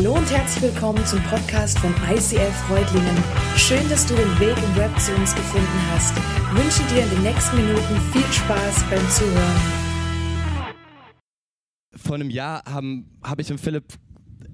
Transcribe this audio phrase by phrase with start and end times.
[0.00, 3.22] Hallo und herzlich willkommen zum Podcast von ICF Freudlingen.
[3.54, 6.16] Schön, dass du den Weg im Web zu uns gefunden hast.
[6.16, 9.60] Ich wünsche dir in den nächsten Minuten viel Spaß beim Zuhören.
[11.94, 13.92] Vor einem Jahr habe hab ich und Philipp,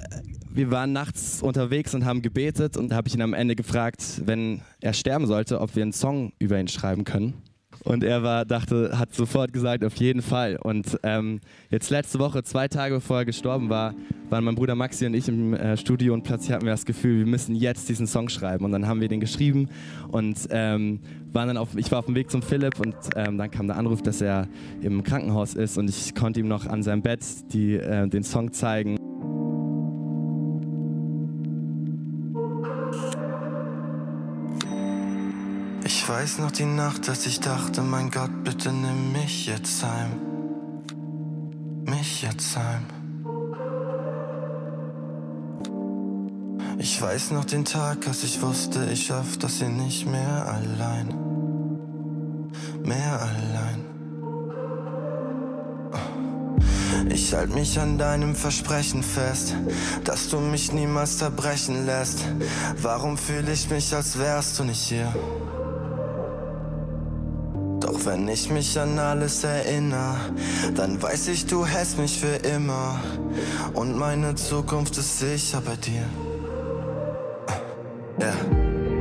[0.01, 0.21] äh,
[0.51, 4.63] wir waren nachts unterwegs und haben gebetet und habe ich ihn am Ende gefragt, wenn
[4.81, 7.46] er sterben sollte, ob wir einen Song über ihn schreiben können.
[7.87, 10.57] Und er war, dachte, hat sofort gesagt, auf jeden Fall.
[10.61, 11.41] Und ähm,
[11.71, 13.95] jetzt letzte Woche, zwei Tage bevor er gestorben war,
[14.29, 17.21] waren mein Bruder Maxi und ich im äh, Studio und plötzlich hatten wir das Gefühl,
[17.21, 18.65] wir müssen jetzt diesen Song schreiben.
[18.65, 19.69] Und dann haben wir den geschrieben
[20.09, 20.99] und ähm,
[21.33, 23.77] waren dann auf, ich war auf dem Weg zum Philipp und ähm, dann kam der
[23.77, 24.49] Anruf, dass er
[24.83, 27.21] im Krankenhaus ist und ich konnte ihm noch an seinem Bett
[27.53, 29.06] die, äh, den Song zeigen.
[36.07, 40.13] Ich weiß noch die Nacht, dass ich dachte, mein Gott, bitte nimm mich jetzt heim.
[41.85, 42.87] Mich jetzt heim.
[46.79, 51.13] Ich weiß noch den Tag, als ich wusste, ich schaff das hier nicht mehr allein.
[52.85, 53.85] Mehr allein.
[57.09, 59.57] Ich halt mich an deinem Versprechen fest,
[60.05, 62.21] dass du mich niemals zerbrechen lässt.
[62.81, 65.13] Warum fühle ich mich, als wärst du nicht hier?
[68.07, 70.15] Wenn ich mich an alles erinnere,
[70.77, 73.01] dann weiß ich, du hältst mich für immer.
[73.75, 76.05] Und meine Zukunft ist sicher bei dir.
[78.21, 78.33] Ja.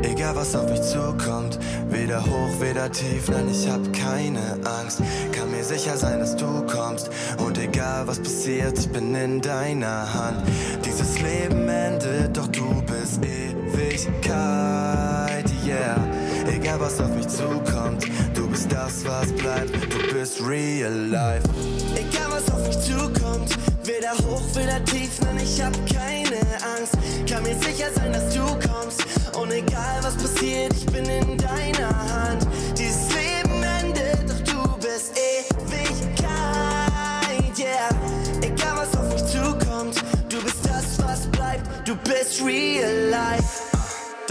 [0.01, 5.01] Egal was auf mich zukommt, weder hoch, weder tief, nein, ich hab keine Angst.
[5.31, 7.09] Kann mir sicher sein, dass du kommst.
[7.37, 10.41] Und egal was passiert, ich bin in deiner Hand.
[10.83, 14.25] Dieses Leben endet, doch du bist Ewigkeit,
[15.65, 15.97] yeah.
[16.47, 18.05] Egal was auf mich zukommt,
[18.55, 19.73] bist das, was bleibt.
[19.91, 21.43] Du bist real life.
[21.93, 23.49] Egal was auf mich zukommt,
[23.83, 26.39] weder hoch, weder tief, nein, ich hab keine
[26.77, 26.93] Angst.
[27.29, 29.03] Kann mir sicher sein, dass du kommst.
[29.37, 32.47] Und egal was passiert, ich bin in deiner Hand.
[32.77, 36.29] Dieses Leben endet, doch du bist Ewigkeit,
[37.59, 37.89] yeah.
[38.41, 41.67] Egal was auf mich zukommt, du bist das, was bleibt.
[41.85, 43.54] Du bist real life.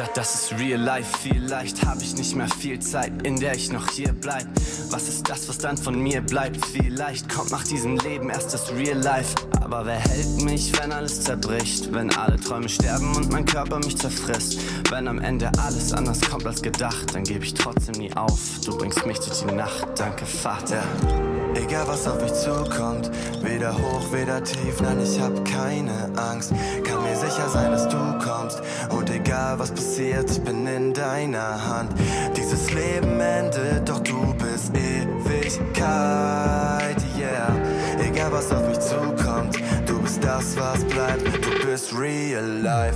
[0.04, 3.72] Das, das ist real life, vielleicht habe ich nicht mehr viel Zeit, in der ich
[3.72, 4.46] noch hier bleib.
[4.94, 6.64] Was ist das, was dann von mir bleibt?
[6.66, 9.34] Vielleicht kommt nach diesem Leben erst das real life.
[9.60, 11.92] Aber wer hält mich, wenn alles zerbricht?
[11.92, 14.60] Wenn alle Träume sterben und mein Körper mich zerfrisst?
[14.90, 18.38] Wenn am Ende alles anders kommt als gedacht, dann gebe ich trotzdem nie auf.
[18.64, 20.84] Du bringst mich durch die Nacht, danke Vater.
[21.56, 23.10] Egal was auf mich zukommt,
[23.42, 26.52] weder hoch, weder tief, nein, ich hab keine Angst.
[26.84, 28.60] Kann mir sicher sein, dass du kommst.
[28.90, 31.92] Und egal was passiert, ich bin in deiner Hand.
[32.36, 34.33] Dieses Leben endet, doch du
[35.54, 37.54] Ewigkeit, yeah.
[38.00, 39.56] Egal was auf mich zukommt,
[39.86, 41.24] du bist das, was bleibt.
[41.24, 42.94] Du bist real life.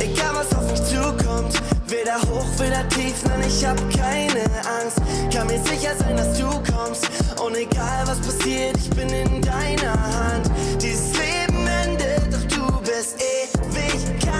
[0.00, 4.44] Egal was auf mich zukommt, weder hoch, weder tief, nein, ich hab keine
[4.80, 5.00] Angst.
[5.32, 7.08] Kann mir sicher sein, dass du kommst.
[7.44, 10.50] Und egal was passiert, ich bin in deiner Hand.
[10.80, 14.32] Dieses Leben endet, doch du bist Ewigkeit,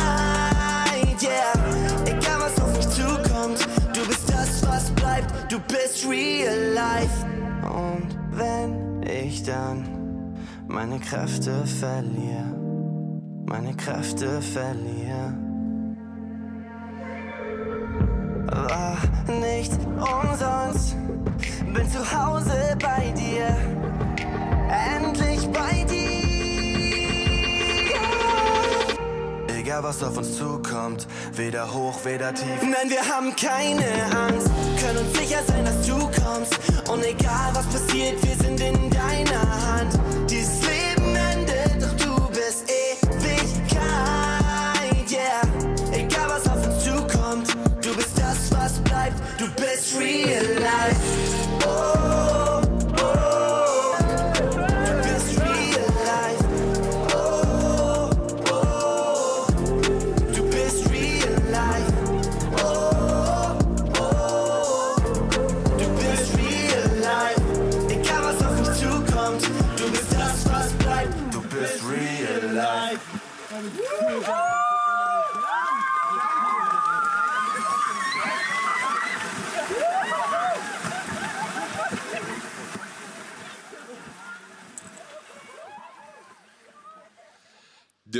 [1.22, 1.52] yeah.
[2.04, 5.32] Egal was auf mich zukommt, du bist das, was bleibt.
[5.50, 7.35] Du bist real life.
[7.76, 9.84] Und wenn ich dann
[10.66, 12.54] meine Kräfte verliere,
[13.44, 15.34] meine Kräfte verliere.
[18.46, 18.96] War
[19.40, 20.96] nicht umsonst,
[21.74, 23.54] bin zu Hause bei dir,
[24.96, 26.05] endlich bei dir.
[29.66, 32.62] Egal was auf uns zukommt, weder hoch, weder tief.
[32.62, 33.84] Nein, wir haben keine
[34.16, 34.48] Angst,
[34.80, 36.56] können uns sicher sein, dass du kommst.
[36.88, 39.98] Und egal was passiert, wir sind in deiner Hand.
[40.30, 43.80] Dieses Leben endet, doch du bist Ewigkeit,
[45.10, 45.42] yeah.
[45.92, 47.48] Egal was auf uns zukommt,
[47.82, 49.20] du bist das, was bleibt.
[49.36, 51.00] Du bist real life.
[51.66, 52.45] Oh.
[73.66, 73.72] The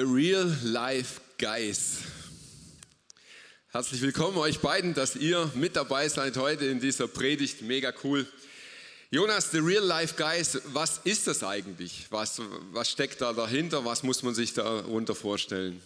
[0.01, 1.99] Real Life Guys.
[3.69, 7.63] Herzlich willkommen euch beiden, dass ihr mit dabei seid heute in dieser Predigt.
[7.63, 8.27] Mega cool.
[9.11, 12.07] Jonas, The Real Life Guys, was ist das eigentlich?
[12.11, 12.43] Was,
[12.73, 13.85] was steckt da dahinter?
[13.85, 15.81] Was muss man sich darunter vorstellen?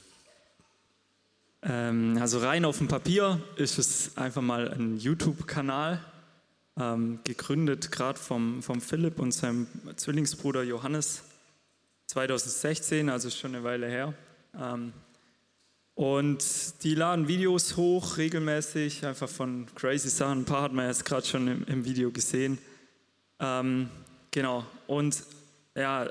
[1.62, 6.02] Ähm, also rein auf dem Papier ist es einfach mal ein YouTube-Kanal,
[6.78, 11.22] ähm, gegründet gerade vom, vom Philipp und seinem Zwillingsbruder Johannes
[12.06, 14.14] 2016, also schon eine Weile her.
[14.58, 14.94] Ähm,
[15.94, 20.38] und die laden Videos hoch regelmäßig, einfach von crazy Sachen.
[20.38, 22.56] Ein paar hat man jetzt gerade schon im, im, Video gesehen.
[23.40, 23.88] Ähm,
[24.30, 24.64] genau.
[24.86, 25.22] Und
[25.74, 26.08] ja,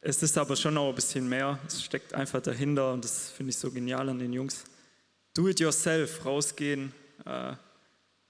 [0.00, 1.58] es ist aber schon noch ein bisschen mehr.
[1.66, 4.64] Es steckt einfach dahinter und das finde ich so genial an den Jungs.
[5.34, 6.92] Do it yourself, rausgehen,
[7.24, 7.52] äh,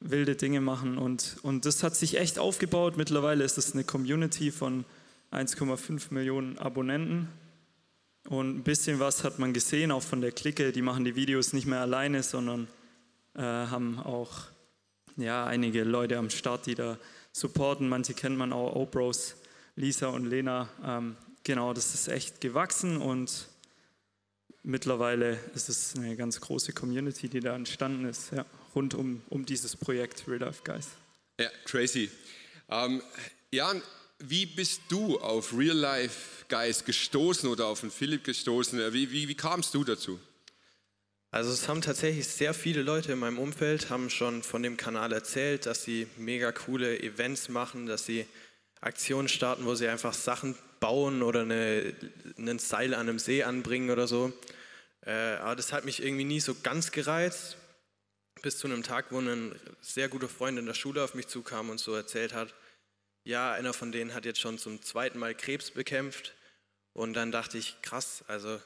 [0.00, 2.96] wilde Dinge machen und, und das hat sich echt aufgebaut.
[2.96, 4.84] Mittlerweile ist es eine Community von
[5.32, 7.28] 1,5 Millionen Abonnenten.
[8.28, 10.72] Und ein bisschen was hat man gesehen, auch von der Clique.
[10.72, 12.66] Die machen die Videos nicht mehr alleine, sondern
[13.34, 14.32] äh, haben auch
[15.16, 16.98] ja, einige Leute am Start, die da
[17.36, 17.88] supporten.
[17.88, 19.36] Manche kennt man auch, O-Bros,
[19.76, 20.68] Lisa und Lena.
[20.82, 23.48] Ähm, genau, das ist echt gewachsen und
[24.62, 29.44] mittlerweile ist es eine ganz große Community, die da entstanden ist, ja, rund um, um
[29.44, 30.88] dieses Projekt Real Life Guys.
[31.38, 32.10] Ja, crazy.
[32.70, 33.02] Ähm,
[33.50, 33.82] Jan,
[34.18, 38.92] wie bist du auf Real Life Guys gestoßen oder auf den Philipp gestoßen?
[38.94, 40.18] Wie, wie, wie kamst du dazu?
[41.36, 45.12] Also es haben tatsächlich sehr viele Leute in meinem Umfeld haben schon von dem Kanal
[45.12, 48.24] erzählt, dass sie mega coole Events machen, dass sie
[48.80, 51.92] Aktionen starten, wo sie einfach Sachen bauen oder eine,
[52.38, 54.32] einen Seil an einem See anbringen oder so.
[55.02, 57.58] Äh, aber das hat mich irgendwie nie so ganz gereizt,
[58.40, 61.68] bis zu einem Tag, wo ein sehr guter Freund in der Schule auf mich zukam
[61.68, 62.54] und so erzählt hat,
[63.24, 66.34] ja, einer von denen hat jetzt schon zum zweiten Mal Krebs bekämpft.
[66.94, 68.58] Und dann dachte ich, krass, also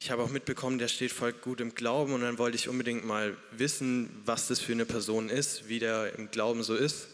[0.00, 3.04] ich habe auch mitbekommen, der steht voll gut im Glauben und dann wollte ich unbedingt
[3.04, 7.08] mal wissen, was das für eine Person ist, wie der im Glauben so ist.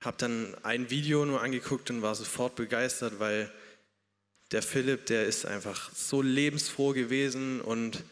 [0.00, 3.52] Habe dann ein Video nur angeguckt und war sofort begeistert, weil
[4.50, 8.02] der Philipp, der ist einfach so lebensfroh gewesen und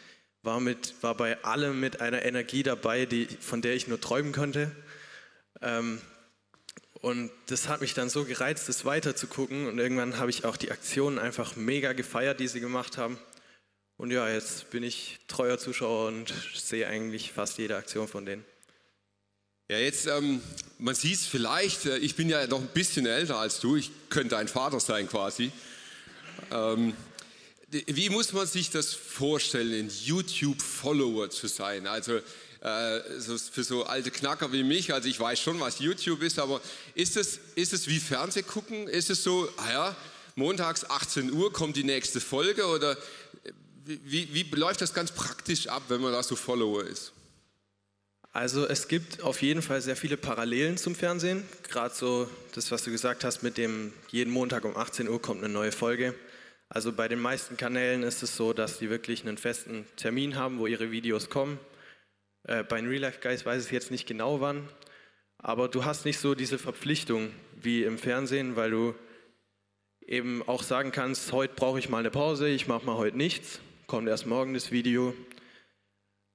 [0.43, 4.33] war, mit, war bei allem mit einer Energie dabei, die, von der ich nur träumen
[4.33, 4.71] konnte.
[5.61, 6.01] Ähm,
[7.03, 9.67] und das hat mich dann so gereizt, das weiter zu gucken.
[9.67, 13.19] Und irgendwann habe ich auch die Aktionen einfach mega gefeiert, die sie gemacht haben.
[14.01, 18.47] Und ja, jetzt bin ich treuer Zuschauer und sehe eigentlich fast jede Aktion von denen.
[19.69, 20.41] Ja, jetzt, ähm,
[20.79, 23.91] man sieht es vielleicht, äh, ich bin ja noch ein bisschen älter als du, ich
[24.09, 25.53] könnte ein Vater sein quasi.
[26.51, 26.95] Ähm,
[27.69, 31.87] wie muss man sich das vorstellen, ein YouTube-Follower zu sein?
[31.87, 32.17] Also
[32.63, 33.01] äh,
[33.53, 36.63] für so alte Knacker wie mich, also ich weiß schon, was YouTube ist, aber
[36.95, 38.89] ist es, ist es wie Fernsehgucken?
[38.89, 39.97] Ist es so, ah ja,
[40.37, 42.97] montags 18 Uhr kommt die nächste Folge oder
[43.85, 47.13] wie, wie läuft das ganz praktisch ab, wenn man da so Follower ist?
[48.33, 51.43] Also es gibt auf jeden Fall sehr viele Parallelen zum Fernsehen.
[51.69, 55.43] Gerade so das, was du gesagt hast, mit dem jeden Montag um 18 Uhr kommt
[55.43, 56.15] eine neue Folge.
[56.69, 60.61] Also bei den meisten Kanälen ist es so, dass die wirklich einen festen Termin haben,
[60.61, 61.59] wo ihre Videos kommen.
[62.45, 64.69] Äh, bei den Real Life Guys weiß ich jetzt nicht genau wann,
[65.39, 68.95] aber du hast nicht so diese Verpflichtung wie im Fernsehen, weil du
[70.07, 73.59] eben auch sagen kannst, heute brauche ich mal eine Pause, ich mache mal heute nichts,
[73.91, 75.15] kommt erst morgen das Video.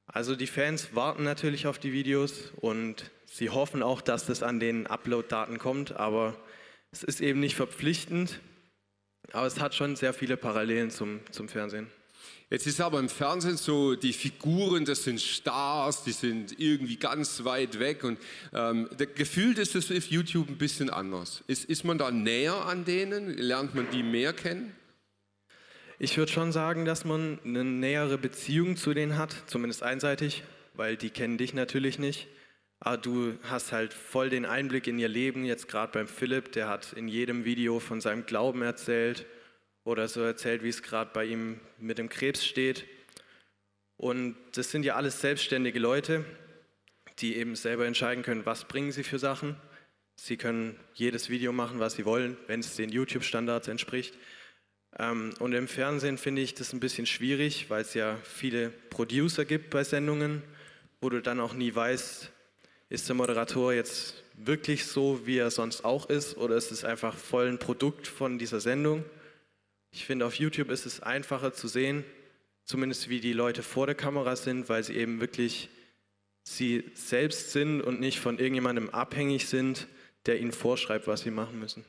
[0.07, 4.59] Also die Fans warten natürlich auf die Videos und sie hoffen auch, dass das an
[4.59, 6.35] den Upload-Daten kommt, aber
[6.91, 8.41] es ist eben nicht verpflichtend,
[9.31, 11.87] aber es hat schon sehr viele Parallelen zum, zum Fernsehen.
[12.49, 17.45] Jetzt ist aber im Fernsehen so, die Figuren, das sind Stars, die sind irgendwie ganz
[17.45, 18.19] weit weg und
[18.51, 21.41] ähm, gefühlt ist es auf YouTube ein bisschen anders.
[21.47, 23.29] Ist, ist man da näher an denen?
[23.29, 24.75] Lernt man die mehr kennen?
[25.97, 30.97] Ich würde schon sagen, dass man eine nähere Beziehung zu denen hat, zumindest einseitig, weil
[30.97, 32.27] die kennen dich natürlich nicht.
[32.81, 36.67] Aber du hast halt voll den Einblick in ihr Leben, jetzt gerade beim Philipp, der
[36.67, 39.25] hat in jedem Video von seinem Glauben erzählt
[39.85, 42.85] oder so erzählt, wie es gerade bei ihm mit dem Krebs steht.
[43.95, 46.25] Und das sind ja alles selbstständige Leute,
[47.19, 49.55] die eben selber entscheiden können, was bringen sie für Sachen.
[50.17, 54.17] Sie können jedes Video machen, was sie wollen, wenn es den YouTube-Standards entspricht.
[54.97, 59.45] Ähm, und im Fernsehen finde ich das ein bisschen schwierig, weil es ja viele Producer
[59.45, 60.41] gibt bei Sendungen,
[61.01, 62.31] wo du dann auch nie weißt,
[62.89, 67.15] ist der Moderator jetzt wirklich so, wie er sonst auch ist, oder ist es einfach
[67.17, 69.03] voll ein Produkt von dieser Sendung?
[69.91, 72.03] Ich finde, auf YouTube ist es einfacher zu sehen,
[72.63, 75.69] zumindest wie die Leute vor der Kamera sind, weil sie eben wirklich
[76.43, 79.87] sie selbst sind und nicht von irgendjemandem abhängig sind,
[80.25, 81.85] der ihnen vorschreibt, was sie machen müssen.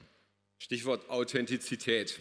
[0.58, 2.20] Stichwort Authentizität,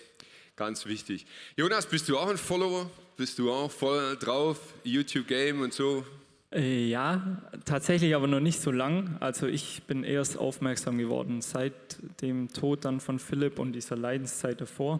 [0.55, 1.25] ganz wichtig.
[1.55, 2.89] Jonas, bist du auch ein Follower?
[3.17, 6.05] Bist du auch voll drauf, YouTube-Game und so?
[6.51, 9.17] Äh, ja, tatsächlich aber noch nicht so lang.
[9.19, 11.73] Also ich bin erst aufmerksam geworden seit
[12.21, 14.99] dem Tod dann von Philipp und dieser Leidenszeit davor.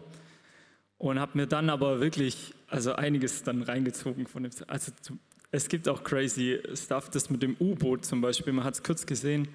[0.98, 4.52] und habe mir dann aber wirklich also einiges dann reingezogen von dem.
[4.68, 4.92] Also
[5.52, 8.54] es gibt auch crazy Stuff, das mit dem U-Boot zum Beispiel.
[8.54, 9.48] Man hat es kurz gesehen,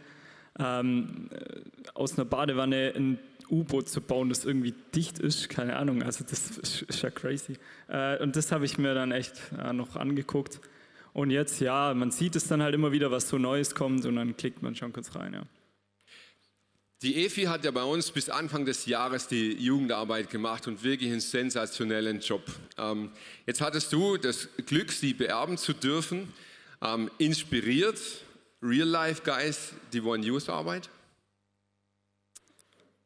[0.59, 1.29] ähm,
[1.95, 3.19] aus einer Badewanne ein
[3.51, 6.03] U-Boot zu bauen, das irgendwie dicht ist, keine Ahnung.
[6.03, 7.59] Also das ist, ja crazy.
[7.89, 10.61] Äh, und das habe ich mir dann echt äh, noch angeguckt.
[11.13, 14.17] Und jetzt, ja, man sieht es dann halt immer wieder, was so Neues kommt und
[14.17, 15.43] dann klickt man schon kurz rein, ja.
[17.03, 21.11] Die EFI hat ja bei uns bis Anfang des Jahres die Jugendarbeit gemacht und wirklich
[21.11, 22.43] einen sensationellen Job.
[22.77, 23.11] Ähm,
[23.47, 26.29] jetzt hattest du das Glück, sie beerben zu dürfen,
[26.83, 27.99] ähm, inspiriert,
[28.63, 30.91] Real-Life-Guys, die wollen Youth-Arbeit?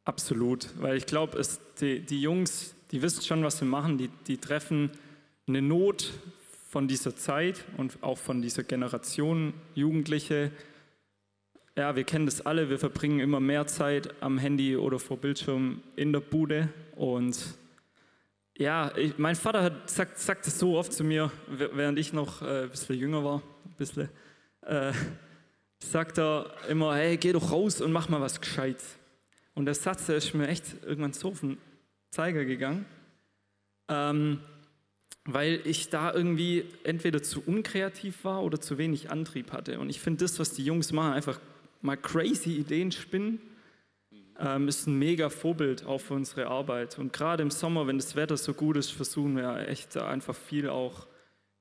[0.05, 1.41] Absolut, weil ich glaube,
[1.81, 4.91] die, die Jungs, die wissen schon, was sie machen, die, die treffen
[5.47, 6.13] eine Not
[6.69, 10.51] von dieser Zeit und auch von dieser Generation Jugendliche,
[11.77, 15.81] ja, wir kennen das alle, wir verbringen immer mehr Zeit am Handy oder vor Bildschirm
[15.95, 16.69] in der Bude.
[16.95, 17.37] Und
[18.57, 22.41] ja, ich, mein Vater hat, sagt, sagt es so oft zu mir, während ich noch
[22.41, 24.09] äh, ein bisschen jünger war, ein bisschen,
[24.61, 24.93] äh,
[25.79, 28.97] sagt er immer, hey, geh doch raus und mach mal was Gescheites.
[29.55, 31.57] Und der Satz, der ist mir echt irgendwann so auf den
[32.11, 32.85] Zeiger gegangen,
[33.87, 34.39] ähm,
[35.23, 39.79] weil ich da irgendwie entweder zu unkreativ war oder zu wenig Antrieb hatte.
[39.79, 41.39] Und ich finde das, was die Jungs machen, einfach
[41.81, 43.39] mal crazy Ideen spinnen,
[44.39, 46.99] ähm, ist ein mega Vorbild auch für unsere Arbeit.
[46.99, 50.69] Und gerade im Sommer, wenn das Wetter so gut ist, versuchen wir echt einfach viel
[50.69, 51.07] auch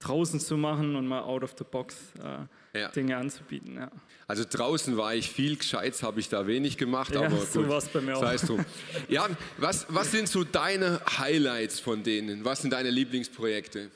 [0.04, 2.88] draußen zu machen und mal out of the box äh, ja.
[2.88, 3.76] Dinge anzubieten.
[3.76, 3.90] Ja.
[4.26, 7.92] Also draußen war ich viel, Gescheites habe ich da wenig gemacht, ja, aber so gut,
[7.92, 8.34] bei mir auch.
[8.36, 8.64] drum.
[9.08, 12.44] Ja, was, was sind so deine Highlights von denen?
[12.44, 13.90] Was sind deine Lieblingsprojekte?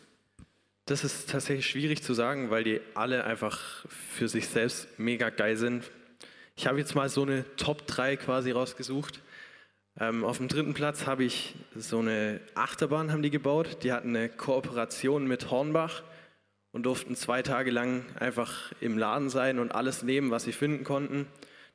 [0.86, 5.56] Das ist tatsächlich schwierig zu sagen, weil die alle einfach für sich selbst mega geil
[5.56, 5.84] sind.
[6.56, 9.20] Ich habe jetzt mal so eine Top 3 quasi rausgesucht.
[10.00, 13.78] Ähm, auf dem dritten Platz habe ich so eine Achterbahn haben die gebaut.
[13.82, 16.04] Die hatten eine Kooperation mit Hornbach
[16.70, 20.84] und durften zwei Tage lang einfach im Laden sein und alles nehmen, was sie finden
[20.84, 21.26] konnten.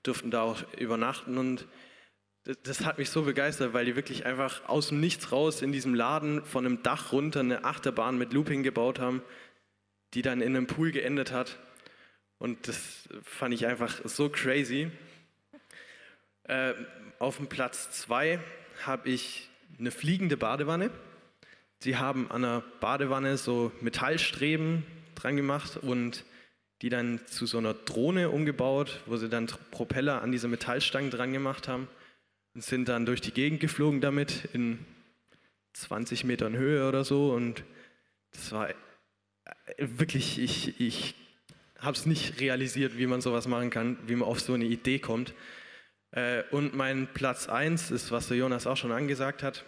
[0.03, 1.67] Durften da auch übernachten und
[2.45, 5.73] das, das hat mich so begeistert, weil die wirklich einfach aus dem Nichts raus in
[5.73, 9.21] diesem Laden von einem Dach runter eine Achterbahn mit Looping gebaut haben,
[10.13, 11.59] die dann in einem Pool geendet hat.
[12.37, 14.91] Und das fand ich einfach so crazy.
[16.43, 16.73] Äh,
[17.23, 18.37] auf dem Platz zwei
[18.85, 19.47] habe ich
[19.79, 20.91] eine fliegende Badewanne.
[21.79, 26.25] Sie haben an der Badewanne so Metallstreben dran gemacht und
[26.81, 31.31] die dann zu so einer Drohne umgebaut, wo sie dann Propeller an diese Metallstangen dran
[31.31, 31.87] gemacht haben
[32.55, 34.79] und sind dann durch die Gegend geflogen damit in
[35.71, 37.31] 20 Metern Höhe oder so.
[37.31, 37.63] Und
[38.33, 38.73] das war äh,
[39.77, 41.15] wirklich, ich, ich
[41.79, 44.99] habe es nicht realisiert, wie man sowas machen kann, wie man auf so eine Idee
[44.99, 45.33] kommt.
[46.13, 49.65] Äh, und mein Platz 1 ist, was der Jonas auch schon angesagt hat,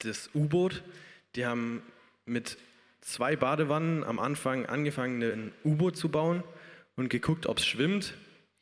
[0.00, 0.82] das U-Boot.
[1.36, 1.82] Die haben
[2.26, 2.58] mit
[3.00, 6.42] zwei Badewannen am Anfang angefangen, ein U-Boot zu bauen
[6.96, 8.14] und geguckt, ob es schwimmt.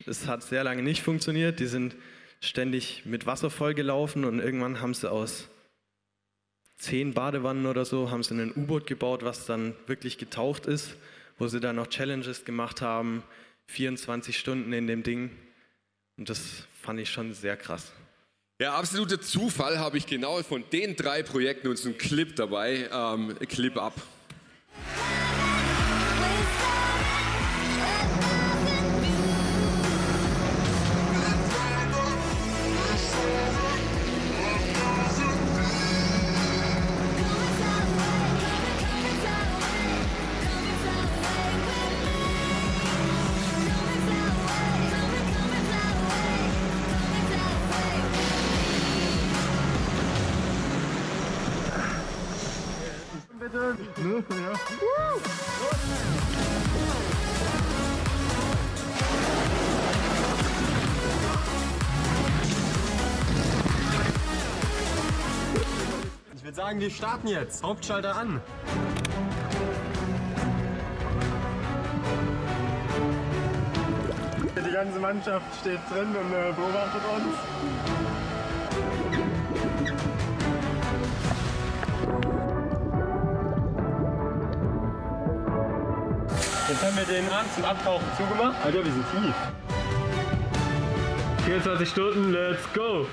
[0.04, 1.60] Das hat sehr lange nicht funktioniert.
[1.60, 1.96] Die sind
[2.40, 5.48] ständig mit Wasser vollgelaufen und irgendwann haben sie aus
[6.76, 10.96] zehn Badewannen oder so haben sie ein U-Boot gebaut, was dann wirklich getaucht ist
[11.42, 13.24] wo sie dann noch Challenges gemacht haben,
[13.66, 15.30] 24 Stunden in dem Ding.
[16.16, 16.40] Und das
[16.80, 17.92] fand ich schon sehr krass.
[18.60, 23.36] Ja, absoluter Zufall habe ich genau von den drei Projekten uns einen Clip dabei, ähm,
[23.48, 23.94] Clip ab.
[66.82, 67.62] Wir starten jetzt.
[67.62, 68.40] Hauptschalter an.
[74.56, 77.36] Die ganze Mannschaft steht drin und äh, beobachtet uns.
[86.68, 88.56] Jetzt haben wir den Arm zum Abtauchen zugemacht.
[88.64, 89.34] Alter, wir sind tief.
[91.44, 93.06] 24 Stunden, let's go!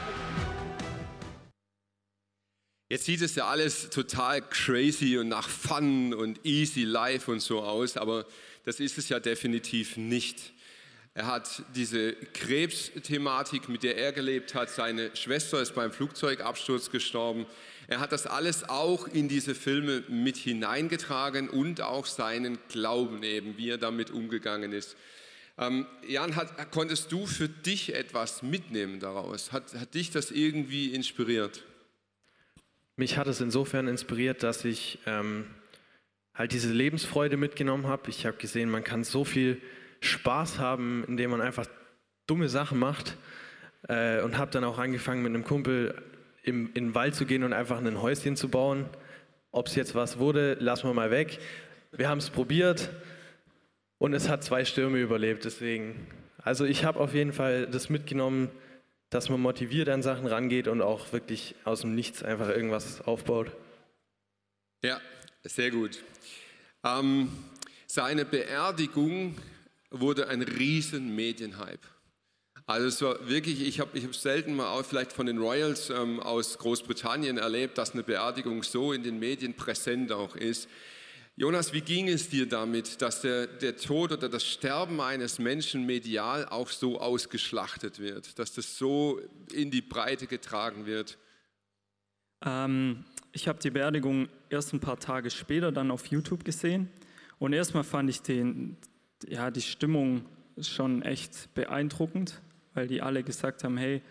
[2.91, 7.61] Jetzt sieht es ja alles total crazy und nach Fun und easy life und so
[7.61, 8.25] aus, aber
[8.65, 10.53] das ist es ja definitiv nicht.
[11.13, 14.71] Er hat diese Krebsthematik, mit der er gelebt hat.
[14.71, 17.45] Seine Schwester ist beim Flugzeugabsturz gestorben.
[17.87, 23.55] Er hat das alles auch in diese Filme mit hineingetragen und auch seinen Glauben eben,
[23.57, 24.95] wie er damit umgegangen ist.
[25.59, 29.51] Ähm, Jan, hat, konntest du für dich etwas mitnehmen daraus?
[29.51, 31.63] Hat, hat dich das irgendwie inspiriert?
[32.99, 35.45] Mich hat es insofern inspiriert, dass ich ähm,
[36.33, 38.09] halt diese Lebensfreude mitgenommen habe.
[38.09, 39.61] Ich habe gesehen, man kann so viel
[40.01, 41.65] Spaß haben, indem man einfach
[42.27, 43.15] dumme Sachen macht.
[43.87, 45.95] Äh, und habe dann auch angefangen mit einem Kumpel
[46.43, 48.85] im, in den Wald zu gehen und einfach ein Häuschen zu bauen.
[49.51, 51.39] Ob es jetzt was wurde, lassen wir mal weg.
[51.93, 52.89] Wir haben es probiert
[53.97, 55.45] und es hat zwei Stürme überlebt.
[55.45, 56.05] Deswegen,
[56.37, 58.49] also ich habe auf jeden Fall das mitgenommen,
[59.09, 63.51] dass man motiviert an Sachen rangeht und auch wirklich aus dem Nichts einfach irgendwas aufbaut.
[64.83, 65.01] Ja,
[65.43, 66.03] sehr gut.
[66.83, 67.31] Ähm,
[67.87, 69.37] seine Beerdigung
[69.89, 71.79] wurde ein riesen Medienhype.
[72.67, 75.89] Also es war wirklich, ich habe ich hab selten mal auch vielleicht von den Royals
[75.89, 80.69] ähm, aus Großbritannien erlebt, dass eine Beerdigung so in den Medien präsent auch ist.
[81.39, 85.85] Jonas, wie ging es dir damit, dass der, der Tod oder das Sterben eines Menschen
[85.85, 89.21] medial auch so ausgeschlachtet wird, dass das so
[89.53, 91.17] in die Breite getragen wird?
[92.45, 96.89] Ähm, ich habe die Beerdigung erst ein paar Tage später dann auf YouTube gesehen
[97.39, 98.75] und erstmal fand ich den,
[99.25, 100.25] ja, die Stimmung
[100.59, 102.41] schon echt beeindruckend
[102.73, 104.01] weil die alle gesagt haben, hey,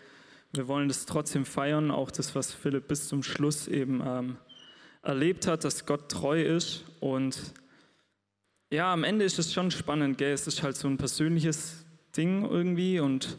[0.53, 4.37] wir wollen das trotzdem feiern, auch das, was Philipp bis zum Schluss eben ähm,
[5.01, 6.85] erlebt hat, dass Gott treu ist.
[6.99, 7.53] Und
[8.71, 10.33] ja, am Ende ist es schon spannend, gell?
[10.33, 13.37] es ist halt so ein persönliches Ding irgendwie und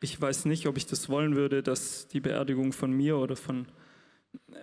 [0.00, 3.66] ich weiß nicht, ob ich das wollen würde, dass die Beerdigung von mir oder von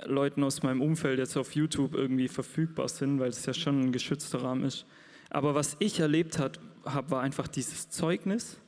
[0.05, 3.91] Leuten aus meinem Umfeld jetzt auf YouTube irgendwie verfügbar sind, weil es ja schon ein
[3.91, 4.86] geschützter Rahmen ist.
[5.29, 8.59] Aber was ich erlebt habe, war einfach dieses Zeugnis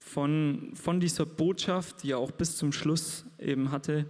[0.00, 4.06] von, von dieser Botschaft, die er auch bis zum Schluss eben hatte,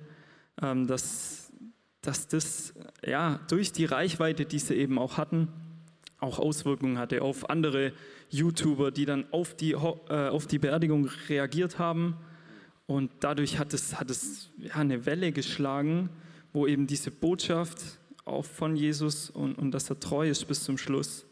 [0.63, 1.44] ähm, dass,
[2.07, 5.49] dass das ja, durch die Reichweite, die sie eben auch hatten,
[6.21, 7.93] auch Auswirkungen hatte auf andere
[8.31, 12.17] YouTuber, die dann auf die, äh, auf die Beerdigung reagiert haben.
[12.87, 16.11] Und dadurch hat es, hat es ja, eine Welle geschlagen,
[16.53, 17.83] wo eben diese Botschaft
[18.25, 21.27] auch von Jesus und, und dass er treu ist bis zum Schluss,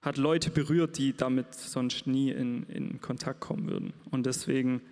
[0.00, 3.92] hat Leute berührt, die damit sonst nie in, in Kontakt kommen würden.
[4.10, 4.82] Und deswegen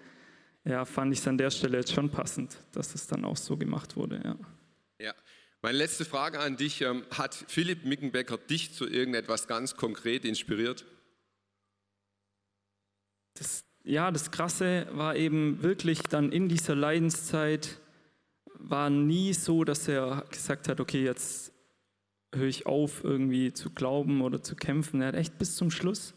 [0.65, 3.57] ja, fand ich es an der Stelle jetzt schon passend, dass es dann auch so
[3.57, 4.21] gemacht wurde.
[4.25, 4.37] Ja.
[5.01, 5.15] Ja.
[5.63, 6.81] Meine letzte Frage an dich.
[6.83, 10.85] Ähm, hat Philipp Mickenbecker dich zu irgendetwas ganz konkret inspiriert?
[13.35, 17.79] Das, ja, das Krasse war eben wirklich dann in dieser Leidenszeit,
[18.55, 21.53] war nie so, dass er gesagt hat, okay, jetzt
[22.35, 25.01] höre ich auf, irgendwie zu glauben oder zu kämpfen.
[25.03, 26.15] Er hat echt bis zum Schluss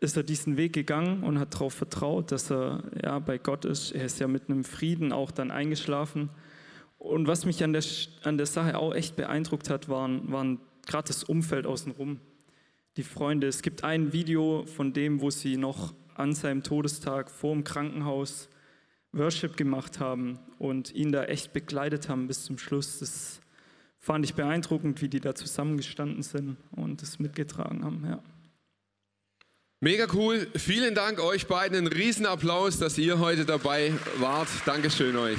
[0.00, 3.92] ist er diesen Weg gegangen und hat darauf vertraut, dass er ja bei Gott ist.
[3.92, 6.30] Er ist ja mit einem Frieden auch dann eingeschlafen.
[7.00, 7.82] Und was mich an der,
[8.24, 12.20] an der Sache auch echt beeindruckt hat, waren, waren gerade das Umfeld außenrum.
[12.98, 13.46] Die Freunde.
[13.46, 18.50] Es gibt ein Video von dem, wo sie noch an seinem Todestag vor dem Krankenhaus
[19.12, 22.98] Worship gemacht haben und ihn da echt begleitet haben bis zum Schluss.
[22.98, 23.40] Das
[23.98, 28.04] fand ich beeindruckend, wie die da zusammengestanden sind und es mitgetragen haben.
[28.06, 28.22] Ja.
[29.80, 30.46] Mega cool.
[30.54, 31.78] Vielen Dank euch beiden.
[31.78, 34.48] Ein Riesenapplaus, dass ihr heute dabei wart.
[34.66, 35.38] Dankeschön euch.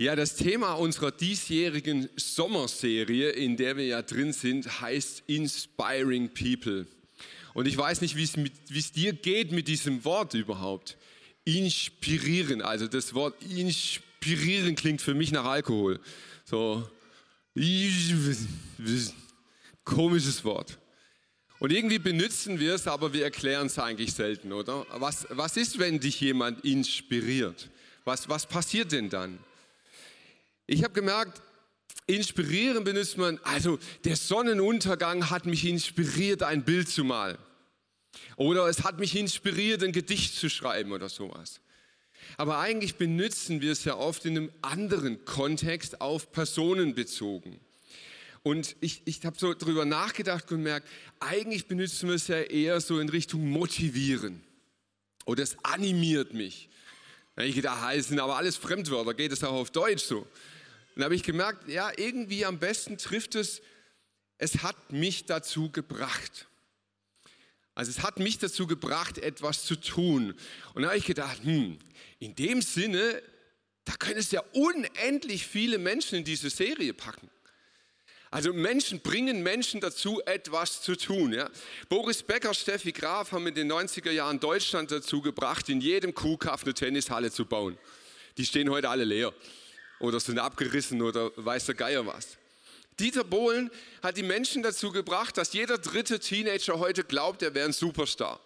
[0.00, 6.86] Ja, das Thema unserer diesjährigen Sommerserie, in der wir ja drin sind, heißt Inspiring People.
[7.52, 10.96] Und ich weiß nicht, wie es dir geht mit diesem Wort überhaupt.
[11.44, 15.98] Inspirieren, also das Wort inspirieren klingt für mich nach Alkohol.
[16.44, 16.88] So,
[19.82, 20.78] komisches Wort.
[21.58, 24.86] Und irgendwie benutzen wir es, aber wir erklären es eigentlich selten, oder?
[24.92, 27.68] Was, was ist, wenn dich jemand inspiriert?
[28.04, 29.40] Was, was passiert denn dann?
[30.70, 31.40] Ich habe gemerkt,
[32.06, 37.38] inspirieren benutzt man, also der Sonnenuntergang hat mich inspiriert, ein Bild zu malen.
[38.36, 41.62] Oder es hat mich inspiriert, ein Gedicht zu schreiben oder sowas.
[42.36, 47.58] Aber eigentlich benutzen wir es ja oft in einem anderen Kontext auf Personen bezogen.
[48.42, 50.86] Und ich, ich habe so darüber nachgedacht und gemerkt,
[51.18, 54.44] eigentlich benutzen wir es ja eher so in Richtung motivieren.
[55.24, 56.68] Oder es animiert mich.
[57.36, 60.26] Da ich gedacht, das sind aber alles Fremdwörter, geht es auch auf Deutsch so?
[60.98, 63.62] Dann habe ich gemerkt, ja, irgendwie am besten trifft es,
[64.36, 66.48] es hat mich dazu gebracht.
[67.76, 70.34] Also es hat mich dazu gebracht, etwas zu tun.
[70.74, 71.78] Und da habe ich gedacht, hm,
[72.18, 73.22] in dem Sinne,
[73.84, 77.30] Da können es ja unendlich viele Menschen in diese Serie packen.
[78.30, 81.32] Also Menschen bringen Menschen dazu, etwas zu tun.
[81.32, 81.48] Ja.
[81.88, 86.64] Boris Becker, Steffi Graf haben in den 90er Jahren Deutschland dazu gebracht, in jedem Kuhkaff
[86.64, 87.78] eine Tennishalle zu bauen.
[88.36, 89.32] Die stehen heute alle leer
[90.00, 92.36] oder sind abgerissen oder weiß der Geier was.
[92.98, 93.70] Dieter Bohlen
[94.02, 98.40] hat die Menschen dazu gebracht, dass jeder dritte Teenager heute glaubt, er wäre ein Superstar.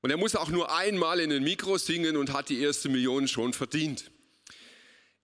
[0.00, 3.28] Und er muss auch nur einmal in ein Mikro singen und hat die erste Million
[3.28, 4.10] schon verdient.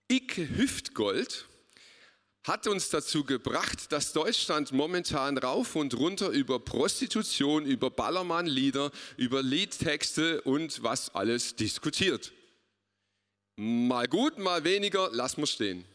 [0.07, 1.47] Icke Hüftgold
[2.43, 9.41] hat uns dazu gebracht, dass Deutschland momentan rauf und runter über Prostitution, über Ballermann-Lieder, über
[9.41, 12.33] Liedtexte und was alles diskutiert.
[13.55, 15.85] Mal gut, mal weniger, lassen wir stehen.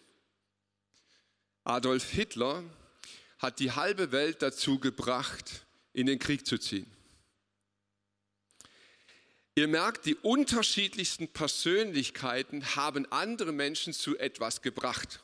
[1.64, 2.62] Adolf Hitler
[3.38, 6.86] hat die halbe Welt dazu gebracht, in den Krieg zu ziehen.
[9.56, 15.20] Ihr merkt, die unterschiedlichsten Persönlichkeiten haben andere Menschen zu etwas gebracht.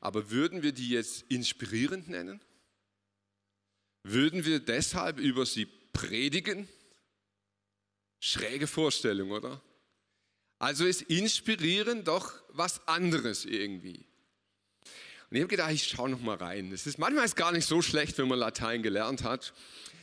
[0.00, 2.40] Aber würden wir die jetzt inspirierend nennen?
[4.02, 6.66] Würden wir deshalb über sie predigen?
[8.20, 9.60] Schräge Vorstellung, oder?
[10.58, 14.06] Also ist inspirieren doch was anderes irgendwie.
[15.28, 16.72] Und ich habe gedacht, ich schaue noch mal rein.
[16.72, 19.52] Es ist manchmal ist gar nicht so schlecht, wenn man Latein gelernt hat.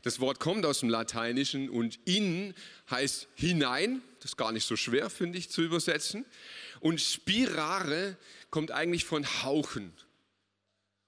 [0.03, 2.53] Das Wort kommt aus dem Lateinischen und in
[2.91, 4.01] heißt hinein.
[4.19, 6.25] Das ist gar nicht so schwer, finde ich, zu übersetzen.
[6.81, 8.17] Und spirare
[8.49, 9.93] kommt eigentlich von hauchen.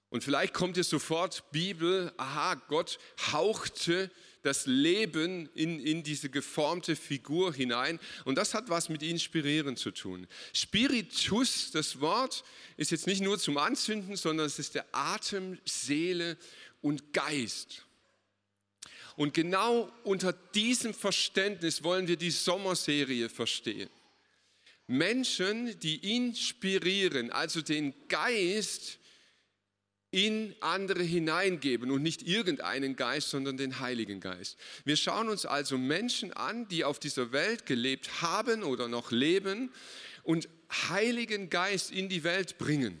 [0.08, 2.98] Und vielleicht kommt ihr sofort Bibel, aha, Gott
[3.32, 4.10] hauchte
[4.46, 7.98] das Leben in, in diese geformte Figur hinein.
[8.24, 10.28] Und das hat was mit Inspirieren zu tun.
[10.52, 12.44] Spiritus, das Wort,
[12.76, 16.38] ist jetzt nicht nur zum Anzünden, sondern es ist der Atem, Seele
[16.80, 17.84] und Geist.
[19.16, 23.90] Und genau unter diesem Verständnis wollen wir die Sommerserie verstehen.
[24.86, 29.00] Menschen, die inspirieren, also den Geist
[30.16, 34.56] in andere hineingeben und nicht irgendeinen Geist, sondern den Heiligen Geist.
[34.86, 39.70] Wir schauen uns also Menschen an, die auf dieser Welt gelebt haben oder noch leben
[40.22, 40.48] und
[40.88, 42.98] Heiligen Geist in die Welt bringen.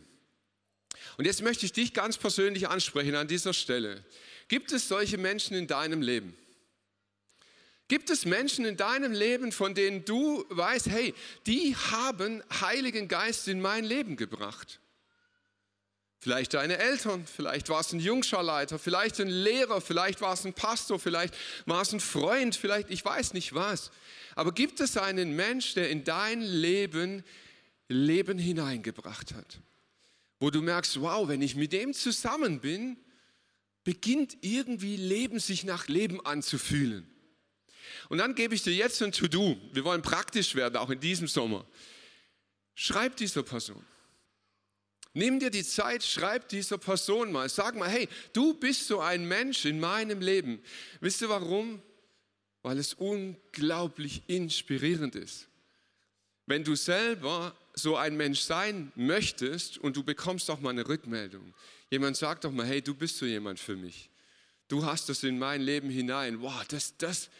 [1.16, 4.04] Und jetzt möchte ich dich ganz persönlich ansprechen an dieser Stelle.
[4.48, 6.36] Gibt es solche Menschen in deinem Leben?
[7.88, 11.14] Gibt es Menschen in deinem Leben, von denen du weißt, hey,
[11.46, 14.80] die haben Heiligen Geist in mein Leben gebracht?
[16.18, 20.54] Vielleicht deine Eltern, vielleicht war es ein Jungscharleiter, vielleicht ein Lehrer, vielleicht war es ein
[20.54, 21.34] Pastor, vielleicht
[21.66, 23.90] war es ein Freund, vielleicht ich weiß nicht was.
[24.34, 27.22] Aber gibt es einen Mensch, der in dein Leben
[27.88, 29.60] Leben hineingebracht hat?
[30.40, 32.96] Wo du merkst, wow, wenn ich mit dem zusammen bin,
[33.84, 37.08] beginnt irgendwie Leben sich nach Leben anzufühlen.
[38.08, 39.56] Und dann gebe ich dir jetzt ein To-Do.
[39.72, 41.64] Wir wollen praktisch werden, auch in diesem Sommer.
[42.74, 43.84] Schreib dieser Person.
[45.16, 47.48] Nimm dir die Zeit, schreib dieser Person mal.
[47.48, 50.60] Sag mal, hey, du bist so ein Mensch in meinem Leben.
[51.00, 51.80] Wisst ihr warum?
[52.62, 55.48] Weil es unglaublich inspirierend ist.
[56.44, 61.54] Wenn du selber so ein Mensch sein möchtest und du bekommst auch mal eine Rückmeldung.
[61.88, 64.10] Jemand sagt doch mal, hey, du bist so jemand für mich.
[64.68, 66.42] Du hast das in mein Leben hinein.
[66.42, 67.30] Wow, das, das,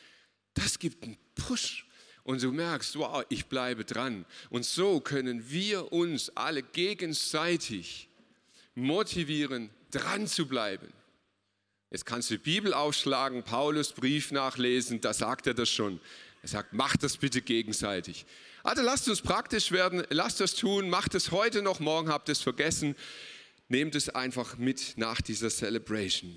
[0.54, 1.86] das gibt einen Push.
[2.26, 4.26] Und du merkst, wow, ich bleibe dran.
[4.50, 8.08] Und so können wir uns alle gegenseitig
[8.74, 10.92] motivieren, dran zu bleiben.
[11.88, 16.00] Jetzt kannst du die Bibel aufschlagen, Paulus Brief nachlesen, da sagt er das schon.
[16.42, 18.26] Er sagt, macht das bitte gegenseitig.
[18.64, 22.40] Also lasst uns praktisch werden, lasst das tun, macht es heute noch, morgen habt es
[22.40, 22.96] vergessen.
[23.68, 26.36] Nehmt es einfach mit nach dieser Celebration.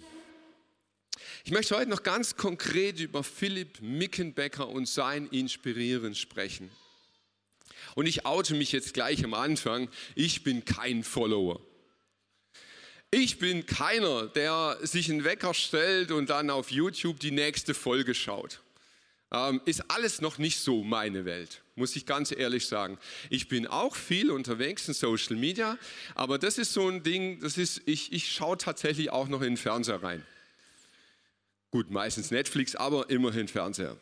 [1.46, 6.70] Ich möchte heute noch ganz konkret über Philipp Mickenbecker und sein Inspirieren sprechen.
[7.96, 11.62] Und ich oute mich jetzt gleich am Anfang, ich bin kein Follower.
[13.12, 18.14] Ich bin keiner, der sich einen Wecker stellt und dann auf YouTube die nächste Folge
[18.14, 18.62] schaut.
[19.32, 22.98] Ähm, ist alles noch nicht so meine Welt, muss ich ganz ehrlich sagen.
[23.30, 25.78] Ich bin auch viel unterwegs in Social Media,
[26.16, 29.52] aber das ist so ein Ding, das ist, ich, ich schaue tatsächlich auch noch in
[29.52, 30.26] den Fernseher rein.
[31.72, 33.98] Gut, meistens Netflix, aber immerhin Fernseher.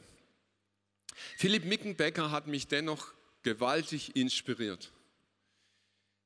[1.37, 4.91] Philipp Mickenbecker hat mich dennoch gewaltig inspiriert.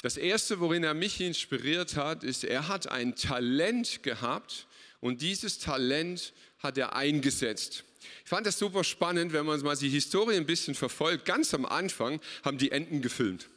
[0.02, 4.68] Das Erste, worin er mich inspiriert hat, ist, er hat ein Talent gehabt
[5.00, 7.84] und dieses Talent hat er eingesetzt.
[8.24, 11.26] Ich fand das super spannend, wenn man mal die Historie ein bisschen verfolgt.
[11.26, 13.48] Ganz am Anfang haben die Enten gefilmt.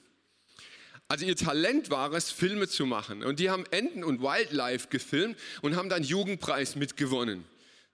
[1.09, 3.23] Also ihr Talent war es, Filme zu machen.
[3.25, 7.44] Und die haben Enten und Wildlife gefilmt und haben dann Jugendpreis mitgewonnen.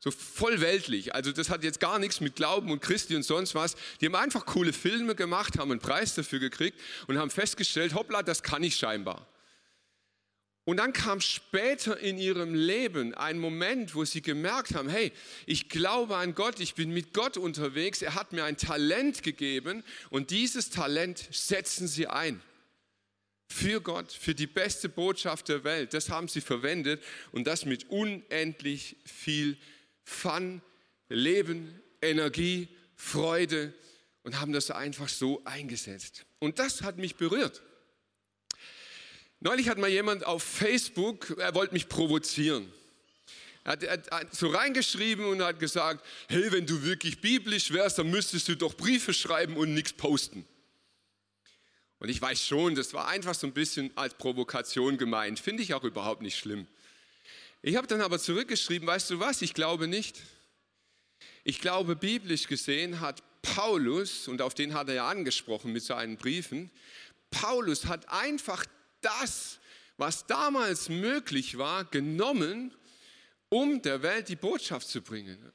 [0.03, 1.15] So voll weltlich.
[1.15, 3.77] Also das hat jetzt gar nichts mit Glauben und Christi und sonst was.
[4.01, 8.23] Die haben einfach coole Filme gemacht, haben einen Preis dafür gekriegt und haben festgestellt, hoppla,
[8.23, 9.27] das kann ich scheinbar.
[10.65, 15.13] Und dann kam später in ihrem Leben ein Moment, wo sie gemerkt haben, hey,
[15.45, 19.85] ich glaube an Gott, ich bin mit Gott unterwegs, er hat mir ein Talent gegeben
[20.11, 22.41] und dieses Talent setzen sie ein.
[23.49, 25.93] Für Gott, für die beste Botschaft der Welt.
[25.93, 29.59] Das haben sie verwendet und das mit unendlich viel
[30.05, 30.63] Fun,
[31.09, 33.73] Leben, Energie, Freude
[34.23, 36.27] und haben das einfach so eingesetzt.
[36.39, 37.63] Und das hat mich berührt.
[39.41, 42.71] Neulich hat mal jemand auf Facebook, er wollte mich provozieren.
[43.65, 47.99] Er hat, er hat, so reingeschrieben und hat gesagt, hey, wenn du wirklich biblisch wärst,
[47.99, 50.47] dann müsstest du doch Briefe schreiben und nichts posten.
[51.99, 55.39] Und ich weiß schon, das war einfach so ein bisschen als Provokation gemeint.
[55.39, 56.67] Finde ich auch überhaupt nicht schlimm.
[57.63, 60.21] Ich habe dann aber zurückgeschrieben, weißt du was, ich glaube nicht.
[61.45, 66.17] Ich glaube, biblisch gesehen hat Paulus, und auf den hat er ja angesprochen mit seinen
[66.17, 66.71] Briefen,
[67.31, 68.65] Paulus hat einfach
[69.03, 69.59] das,
[69.97, 72.75] was damals möglich war, genommen,
[73.51, 75.53] um der Welt die Botschaft zu bringen.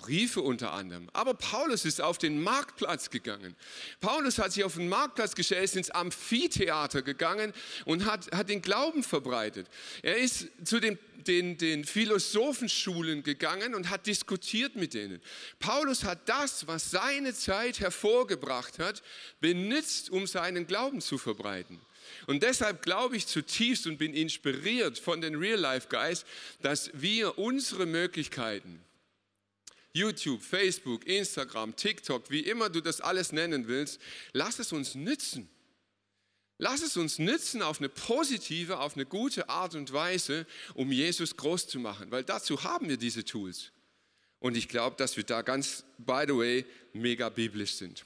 [0.00, 1.08] Briefe unter anderem.
[1.12, 3.54] Aber Paulus ist auf den Marktplatz gegangen.
[4.00, 7.52] Paulus hat sich auf den Marktplatz gestellt, ist ins Amphitheater gegangen
[7.84, 9.68] und hat, hat den Glauben verbreitet.
[10.02, 15.20] Er ist zu den, den, den Philosophenschulen gegangen und hat diskutiert mit denen.
[15.58, 19.02] Paulus hat das, was seine Zeit hervorgebracht hat,
[19.40, 21.80] benutzt, um seinen Glauben zu verbreiten.
[22.26, 26.24] Und deshalb glaube ich zutiefst und bin inspiriert von den Real Life Guys,
[26.62, 28.80] dass wir unsere Möglichkeiten,
[29.92, 34.00] YouTube, Facebook, Instagram, TikTok, wie immer du das alles nennen willst,
[34.32, 35.48] lass es uns nützen.
[36.58, 41.36] Lass es uns nützen auf eine positive, auf eine gute Art und Weise, um Jesus
[41.36, 43.72] groß zu machen, weil dazu haben wir diese Tools.
[44.40, 48.04] Und ich glaube, dass wir da ganz, by the way, mega biblisch sind.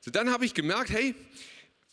[0.00, 1.14] So, dann habe ich gemerkt, hey,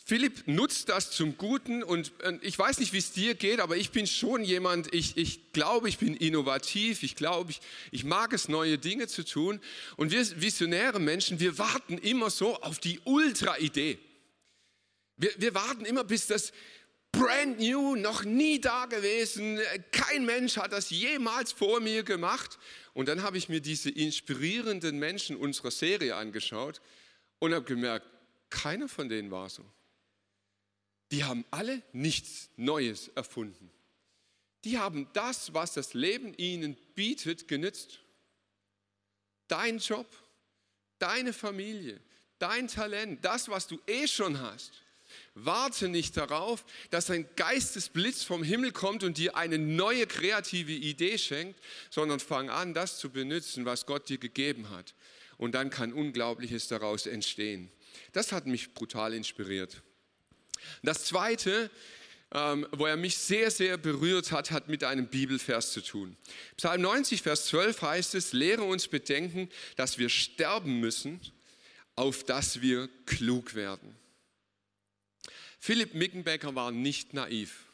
[0.04, 3.90] Philipp nutzt das zum Guten und ich weiß nicht, wie es dir geht, aber ich
[3.90, 7.60] bin schon jemand, ich, ich glaube, ich bin innovativ, ich glaube, ich,
[7.90, 9.60] ich mag es, neue Dinge zu tun.
[9.96, 13.98] Und wir visionäre Menschen, wir warten immer so auf die Ultra-Idee.
[15.16, 16.52] Wir, wir warten immer, bis das
[17.12, 19.60] brand new, noch nie da gewesen,
[19.92, 22.58] kein Mensch hat das jemals vor mir gemacht.
[22.94, 26.80] Und dann habe ich mir diese inspirierenden Menschen unserer Serie angeschaut
[27.38, 28.06] und habe gemerkt,
[28.48, 29.64] keiner von denen war so.
[31.10, 33.70] Die haben alle nichts Neues erfunden.
[34.64, 38.00] Die haben das, was das Leben ihnen bietet, genützt.
[39.48, 40.06] Dein Job,
[40.98, 42.00] deine Familie,
[42.38, 44.72] dein Talent, das, was du eh schon hast.
[45.34, 51.18] Warte nicht darauf, dass ein Geistesblitz vom Himmel kommt und dir eine neue kreative Idee
[51.18, 54.94] schenkt, sondern fang an, das zu benutzen, was Gott dir gegeben hat.
[55.36, 57.72] Und dann kann Unglaubliches daraus entstehen.
[58.12, 59.82] Das hat mich brutal inspiriert.
[60.82, 61.70] Das Zweite,
[62.32, 66.16] ähm, wo er mich sehr, sehr berührt hat, hat mit einem Bibelvers zu tun.
[66.56, 71.20] Psalm 90, Vers 12 heißt es, lehre uns bedenken, dass wir sterben müssen,
[71.96, 73.96] auf dass wir klug werden.
[75.58, 77.66] Philipp Mickenbecker war nicht naiv.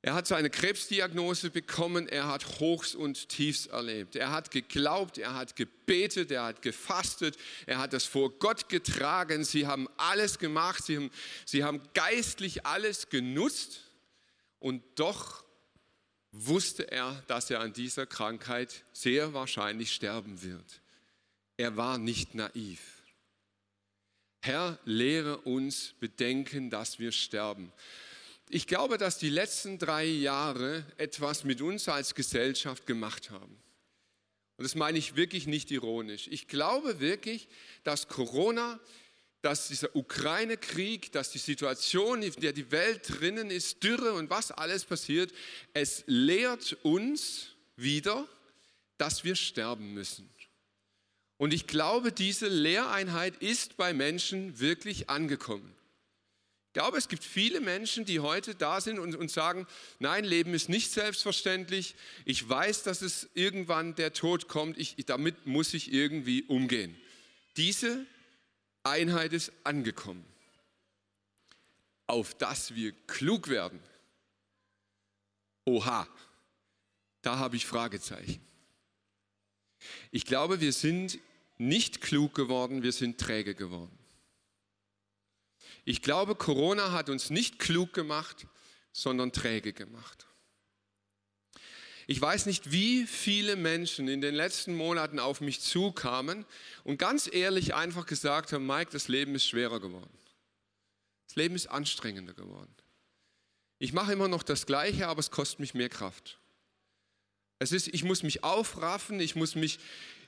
[0.00, 4.14] Er hat seine Krebsdiagnose bekommen, er hat Hochs und Tiefs erlebt.
[4.14, 9.42] Er hat geglaubt, er hat gebetet, er hat gefastet, er hat das vor Gott getragen.
[9.42, 11.10] Sie haben alles gemacht, sie haben,
[11.44, 13.80] sie haben geistlich alles genutzt
[14.60, 15.44] und doch
[16.30, 20.80] wusste er, dass er an dieser Krankheit sehr wahrscheinlich sterben wird.
[21.56, 23.02] Er war nicht naiv.
[24.42, 27.72] Herr, lehre uns bedenken, dass wir sterben.
[28.50, 33.58] Ich glaube, dass die letzten drei Jahre etwas mit uns als Gesellschaft gemacht haben.
[34.56, 36.28] Und das meine ich wirklich nicht ironisch.
[36.30, 37.48] Ich glaube wirklich,
[37.84, 38.80] dass Corona,
[39.42, 44.50] dass dieser Ukraine-Krieg, dass die Situation, in der die Welt drinnen ist, Dürre und was
[44.50, 45.32] alles passiert,
[45.74, 48.26] es lehrt uns wieder,
[48.96, 50.28] dass wir sterben müssen.
[51.36, 55.77] Und ich glaube, diese Lehreinheit ist bei Menschen wirklich angekommen.
[56.68, 59.66] Ich glaube, es gibt viele Menschen, die heute da sind und, und sagen,
[60.00, 61.94] nein, Leben ist nicht selbstverständlich.
[62.26, 64.76] Ich weiß, dass es irgendwann der Tod kommt.
[64.78, 66.94] Ich, damit muss ich irgendwie umgehen.
[67.56, 68.06] Diese
[68.82, 70.24] Einheit ist angekommen.
[72.06, 73.80] Auf dass wir klug werden.
[75.64, 76.06] Oha,
[77.22, 78.40] da habe ich Fragezeichen.
[80.10, 81.18] Ich glaube, wir sind
[81.56, 83.97] nicht klug geworden, wir sind träge geworden.
[85.88, 88.46] Ich glaube, Corona hat uns nicht klug gemacht,
[88.92, 90.26] sondern träge gemacht.
[92.06, 96.44] Ich weiß nicht, wie viele Menschen in den letzten Monaten auf mich zukamen
[96.84, 100.18] und ganz ehrlich einfach gesagt haben, Mike, das Leben ist schwerer geworden.
[101.26, 102.74] Das Leben ist anstrengender geworden.
[103.78, 106.38] Ich mache immer noch das Gleiche, aber es kostet mich mehr Kraft.
[107.58, 109.78] Es ist, ich muss mich aufraffen, ich muss mich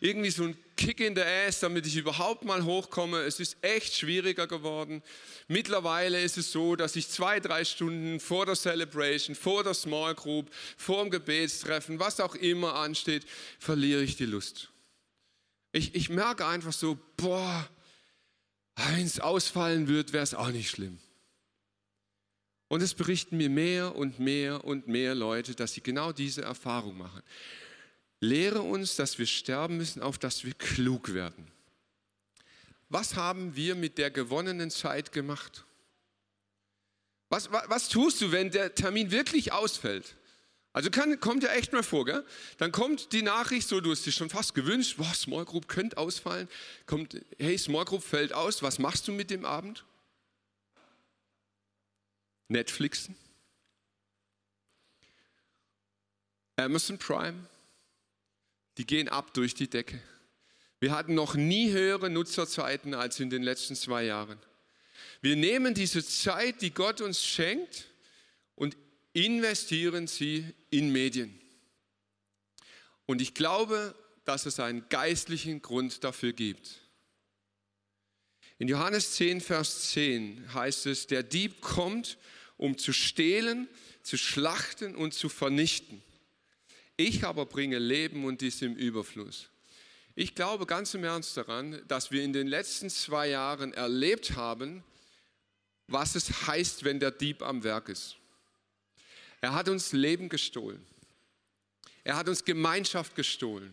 [0.01, 3.21] irgendwie so ein Kick in the Ass, damit ich überhaupt mal hochkomme.
[3.21, 5.03] Es ist echt schwieriger geworden.
[5.47, 10.15] Mittlerweile ist es so, dass ich zwei, drei Stunden vor der Celebration, vor der Small
[10.15, 13.27] Group, vor dem Gebetstreffen, was auch immer ansteht,
[13.59, 14.71] verliere ich die Lust.
[15.73, 17.69] Ich, ich merke einfach so, boah,
[18.75, 20.99] wenn es ausfallen wird, wäre es auch nicht schlimm.
[22.71, 26.97] Und es berichten mir mehr und mehr und mehr Leute, dass sie genau diese Erfahrung
[26.97, 27.21] machen.
[28.21, 31.51] Lehre uns, dass wir sterben müssen, auf dass wir klug werden.
[32.89, 35.65] Was haben wir mit der gewonnenen Zeit gemacht?
[37.29, 40.15] Was, was, was tust du, wenn der Termin wirklich ausfällt?
[40.73, 42.25] Also kann, kommt ja echt mal vor, gell?
[42.59, 45.99] Dann kommt die Nachricht so, du hast dich schon fast gewünscht, boah, Small Group könnte
[45.99, 46.49] ausfallen.
[46.87, 49.85] Kommt, hey, Small Group fällt aus, was machst du mit dem Abend?
[52.51, 53.17] Netflixen,
[56.57, 57.47] Amazon Prime,
[58.77, 60.01] die gehen ab durch die Decke.
[60.81, 64.39] Wir hatten noch nie höhere Nutzerzeiten als in den letzten zwei Jahren.
[65.23, 67.87] Wir nehmen diese Zeit, die Gott uns schenkt,
[68.57, 68.77] und
[69.15, 71.41] investieren sie in Medien.
[73.07, 73.95] Und ich glaube,
[74.27, 76.81] dass es einen geistlichen Grund dafür gibt.
[78.59, 82.19] In Johannes 10, Vers 10 heißt es, der Dieb kommt,
[82.61, 83.69] um zu stehlen,
[84.03, 86.03] zu schlachten und zu vernichten.
[86.99, 89.49] Ich aber bringe Leben und dies im Überfluss.
[90.15, 94.85] Ich glaube ganz im Ernst daran, dass wir in den letzten zwei Jahren erlebt haben,
[95.87, 98.17] was es heißt, wenn der Dieb am Werk ist.
[99.41, 100.85] Er hat uns Leben gestohlen.
[102.05, 103.73] Er hat uns Gemeinschaft gestohlen.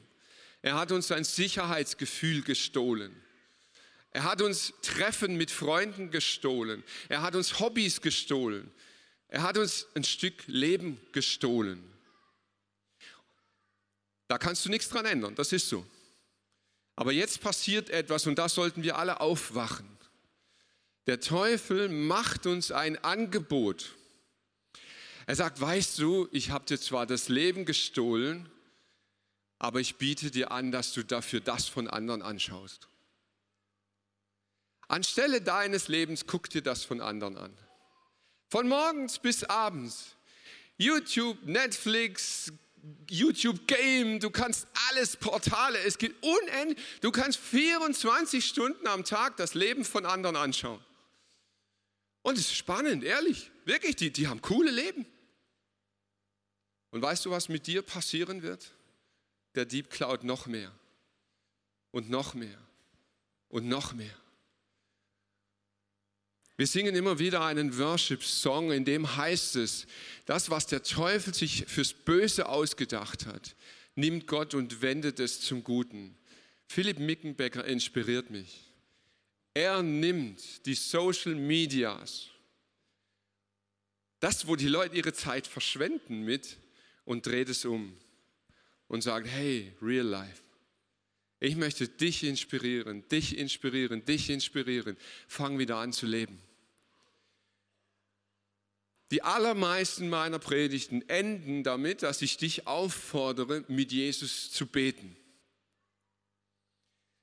[0.61, 3.13] Er hat uns ein Sicherheitsgefühl gestohlen.
[4.11, 6.83] Er hat uns Treffen mit Freunden gestohlen.
[7.09, 8.71] Er hat uns Hobbys gestohlen.
[9.27, 11.83] Er hat uns ein Stück Leben gestohlen.
[14.27, 15.85] Da kannst du nichts dran ändern, das ist so.
[16.95, 19.87] Aber jetzt passiert etwas und da sollten wir alle aufwachen.
[21.05, 23.95] Der Teufel macht uns ein Angebot.
[25.25, 28.49] Er sagt, weißt du, ich habe dir zwar das Leben gestohlen,
[29.59, 32.87] aber ich biete dir an, dass du dafür das von anderen anschaust.
[34.87, 37.57] Anstelle deines Lebens guck dir das von anderen an.
[38.49, 40.15] Von morgens bis abends.
[40.77, 42.51] YouTube, Netflix,
[43.09, 49.37] YouTube Game, du kannst alles Portale, es gibt unendlich, du kannst 24 Stunden am Tag
[49.37, 50.83] das Leben von anderen anschauen.
[52.21, 55.05] Und es ist spannend, ehrlich, wirklich, die, die haben coole Leben.
[56.91, 58.71] Und weißt du, was mit dir passieren wird?
[59.55, 60.71] Der Dieb klaut noch mehr
[61.91, 62.57] und noch mehr
[63.49, 64.15] und noch mehr.
[66.57, 69.85] Wir singen immer wieder einen Worship-Song, in dem heißt es,
[70.25, 73.55] das, was der Teufel sich fürs Böse ausgedacht hat,
[73.95, 76.17] nimmt Gott und wendet es zum Guten.
[76.67, 78.63] Philipp Mickenbecker inspiriert mich.
[79.53, 82.29] Er nimmt die Social Medias,
[84.19, 86.57] das, wo die Leute ihre Zeit verschwenden mit,
[87.05, 87.95] und dreht es um
[88.89, 90.41] und sagt, hey, real life.
[91.39, 94.97] Ich möchte dich inspirieren, dich inspirieren, dich inspirieren.
[95.27, 96.37] Fang wieder an zu leben.
[99.11, 105.15] Die allermeisten meiner Predigten enden damit, dass ich dich auffordere, mit Jesus zu beten.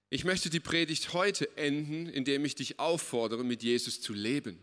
[0.09, 4.59] Ich möchte die Predigt heute enden, indem ich dich auffordere, mit Jesus zu leben.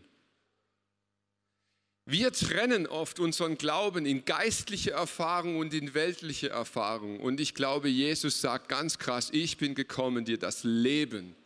[2.04, 7.20] Wir trennen oft unseren Glauben in geistliche Erfahrung und in weltliche Erfahrung.
[7.20, 11.36] Und ich glaube, Jesus sagt ganz krass, ich bin gekommen, dir das Leben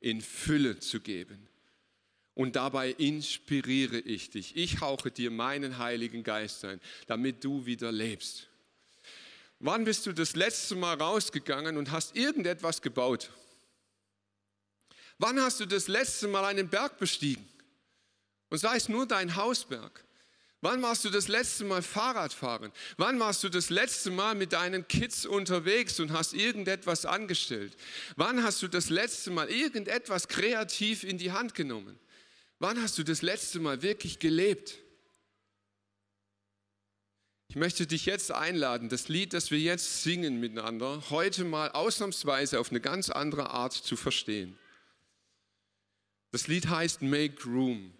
[0.00, 1.48] in Fülle zu geben
[2.34, 4.56] und dabei inspiriere ich dich.
[4.56, 8.48] Ich hauche dir meinen Heiligen Geist ein, damit du wieder lebst.
[9.60, 13.30] Wann bist du das letzte Mal rausgegangen und hast irgendetwas gebaut?
[15.18, 17.48] Wann hast du das letzte Mal einen Berg bestiegen?
[18.50, 20.04] Und sei es nur dein Hausberg.
[20.60, 22.72] Wann warst du das letzte Mal Fahrrad fahren?
[22.96, 27.76] Wann warst du das letzte Mal mit deinen Kids unterwegs und hast irgendetwas angestellt?
[28.16, 31.98] Wann hast du das letzte Mal irgendetwas kreativ in die Hand genommen?
[32.58, 34.78] Wann hast du das letzte Mal wirklich gelebt?
[37.48, 42.58] Ich möchte dich jetzt einladen, das Lied, das wir jetzt singen miteinander, heute mal ausnahmsweise
[42.58, 44.58] auf eine ganz andere Art zu verstehen.
[46.32, 47.92] Das Lied heißt Make Room.